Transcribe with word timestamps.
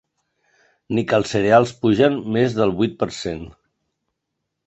Ni 0.97 1.03
que 1.09 1.17
els 1.17 1.33
cereals 1.35 1.73
pugen 1.83 2.17
més 2.37 2.57
del 2.61 2.73
vuit 2.79 2.97
per 3.03 3.09
cent. 3.21 3.45